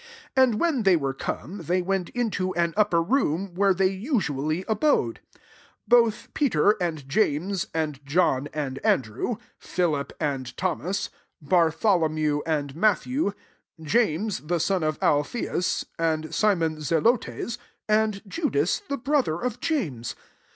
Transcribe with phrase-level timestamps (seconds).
[0.35, 4.65] 13 And when they were come, they went into an upper room, where they usually
[4.67, 5.19] abode;
[5.87, 13.33] both Peter and James and John and Andrew, Philip and Thomas, Bartholomew and Matthew,
[13.79, 20.15] James the son of Alpheus, and Simon Zelotes, and Judas the brother of James.